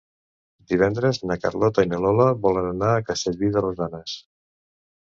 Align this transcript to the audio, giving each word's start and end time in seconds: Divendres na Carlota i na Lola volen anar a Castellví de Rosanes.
Divendres 0.73 1.19
na 1.31 1.37
Carlota 1.43 1.85
i 1.85 1.91
na 1.91 2.01
Lola 2.07 2.27
volen 2.47 2.71
anar 2.73 2.91
a 2.97 3.07
Castellví 3.13 3.53
de 3.59 3.65
Rosanes. 3.69 4.19